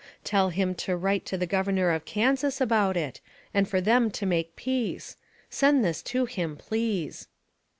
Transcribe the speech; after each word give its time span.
"Tell 0.23 0.49
him 0.49 0.73
to 0.81 0.97
write 0.97 1.27
to 1.27 1.37
the 1.37 1.45
Governor 1.45 1.91
of 1.91 2.05
Kansas 2.05 2.59
about 2.59 2.97
it, 2.97 3.21
and 3.53 3.69
for 3.69 3.79
them 3.79 4.09
to 4.09 4.25
make 4.25 4.55
peace. 4.55 5.15
Send 5.47 5.85
this 5.85 6.01
to 6.01 6.25
him, 6.25 6.57
please. 6.57 7.27